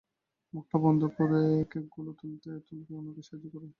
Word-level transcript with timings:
মুখটা 0.53 0.77
বন্ধ 0.77 1.01
করে 1.17 1.41
কেকগুলো 1.71 2.11
তুলতে 2.19 2.49
উনাকে 2.93 3.21
সাহায্য 3.21 3.45
করো। 3.53 3.67